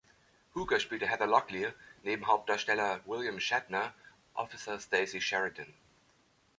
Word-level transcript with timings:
Hooker" 0.55 0.79
spielte 0.79 1.05
Heather 1.05 1.27
Locklear 1.27 1.73
neben 2.01 2.25
Hauptdarsteller 2.25 3.01
William 3.05 3.39
Shatner 3.39 3.93
Officer 4.33 4.79
Stacy 4.79 5.19
Sheridan. 5.21 5.71